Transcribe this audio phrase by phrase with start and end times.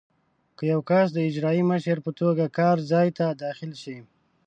[0.57, 3.97] که یو کس د اجرایي مشر په توګه کار ځای ته داخل شي.